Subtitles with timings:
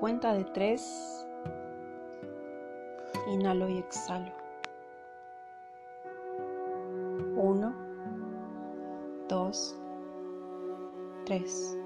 [0.00, 1.26] cuenta de tres,
[3.28, 4.32] inhalo y exhalo.
[7.36, 7.74] Uno,
[9.28, 9.76] dos,
[11.26, 11.76] tres.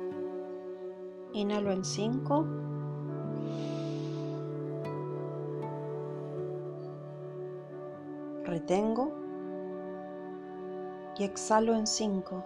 [1.32, 2.46] Inhalo en cinco.
[8.44, 9.11] Retengo
[11.18, 12.44] y exhalo en cinco.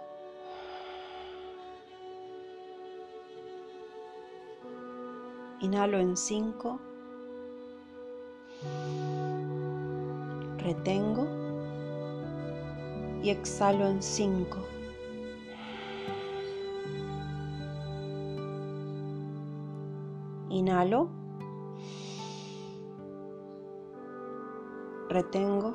[5.61, 6.79] Inhalo en 5.
[10.57, 11.27] Retengo.
[13.21, 14.57] Y exhalo en 5.
[20.49, 21.09] Inhalo.
[25.09, 25.73] Retengo.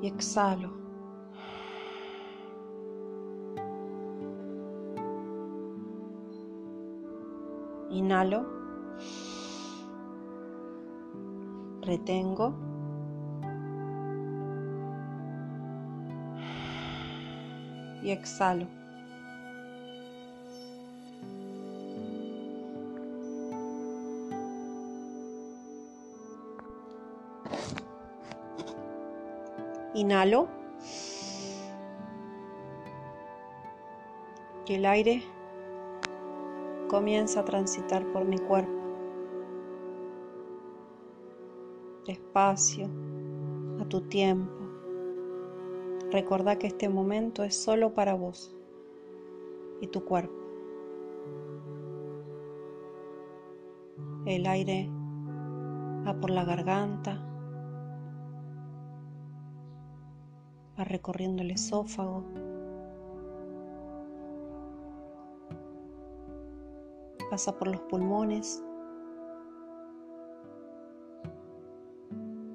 [0.00, 0.91] Y exhalo.
[7.92, 8.46] Inhalo.
[11.82, 12.54] Retengo.
[18.02, 18.66] Y exhalo.
[29.94, 30.48] Inhalo.
[34.66, 35.22] El aire
[36.92, 38.70] comienza a transitar por mi cuerpo.
[42.06, 42.86] Despacio,
[43.80, 44.52] a tu tiempo.
[46.10, 48.54] Recuerda que este momento es solo para vos
[49.80, 50.34] y tu cuerpo.
[54.26, 54.90] El aire
[56.06, 57.26] va por la garganta,
[60.78, 62.22] va recorriendo el esófago,
[67.32, 68.62] pasa por los pulmones,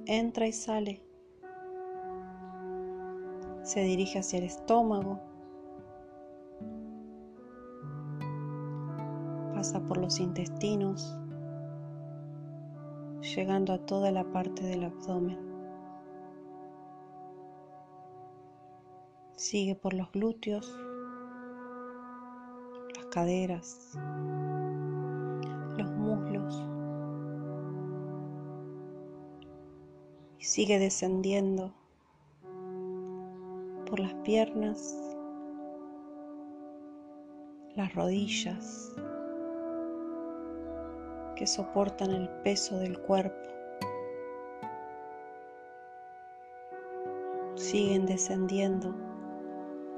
[0.06, 1.02] entra y sale,
[3.64, 5.20] se dirige hacia el estómago,
[9.56, 11.18] pasa por los intestinos,
[13.36, 15.40] llegando a toda la parte del abdomen.
[19.36, 20.72] Sigue por los glúteos,
[23.12, 23.98] caderas,
[25.78, 26.64] los muslos
[30.40, 31.74] y sigue descendiendo
[33.88, 34.96] por las piernas,
[37.76, 38.94] las rodillas
[41.36, 43.50] que soportan el peso del cuerpo.
[47.56, 48.94] Siguen descendiendo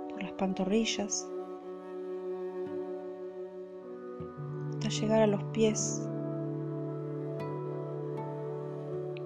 [0.09, 1.27] por las pantorrillas
[4.89, 6.07] llegar a los pies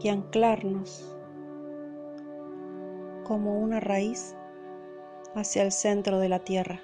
[0.01, 1.15] y anclarnos
[3.23, 4.35] como una raíz
[5.33, 6.81] hacia el centro de la tierra.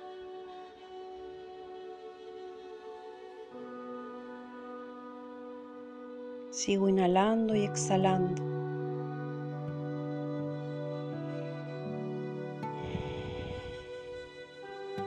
[6.50, 8.42] Sigo inhalando y exhalando.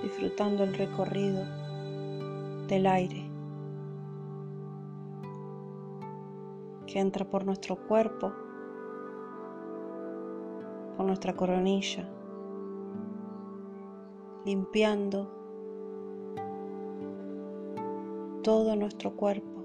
[0.02, 1.44] Disfrutando el recorrido
[2.68, 3.21] del aire.
[6.92, 8.34] Que entra por nuestro cuerpo,
[10.94, 12.06] por nuestra coronilla,
[14.44, 15.32] limpiando
[18.42, 19.64] todo nuestro cuerpo,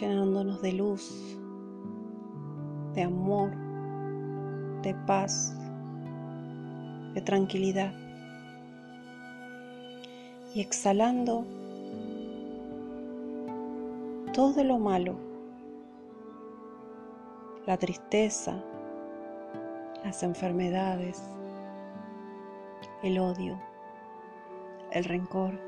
[0.00, 1.38] llenándonos de luz,
[2.94, 3.50] de amor,
[4.80, 5.54] de paz,
[7.12, 7.92] de tranquilidad.
[10.54, 11.44] Y exhalando
[14.38, 15.16] todo lo malo,
[17.66, 18.62] la tristeza,
[20.04, 21.20] las enfermedades,
[23.02, 23.60] el odio,
[24.92, 25.58] el rencor.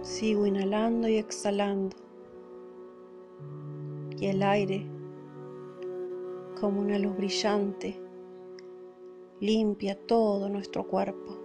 [0.00, 1.94] Sigo inhalando y exhalando
[4.18, 4.86] y el aire
[6.58, 8.00] como una luz brillante
[9.40, 11.35] limpia todo nuestro cuerpo.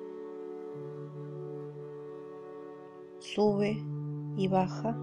[3.33, 3.81] Sube
[4.35, 4.97] y baja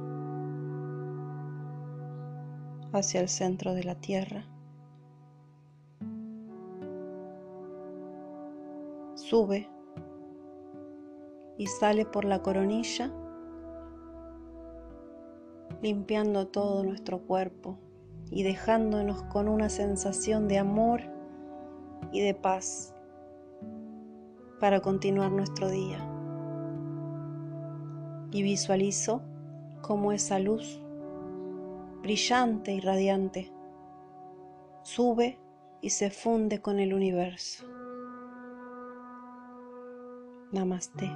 [2.92, 4.44] hacia el centro de la tierra.
[9.14, 9.69] Sube
[11.56, 13.10] y sale por la coronilla,
[15.82, 17.78] limpiando todo nuestro cuerpo
[18.31, 21.00] y dejándonos con una sensación de amor
[22.12, 22.94] y de paz.
[24.60, 26.07] para continuar nuestro día.
[28.30, 29.22] Y visualizo
[29.82, 30.80] cómo esa luz
[32.02, 33.52] brillante y radiante
[34.82, 35.38] sube
[35.80, 37.64] y se funde con el universo.
[40.52, 41.10] Namaste.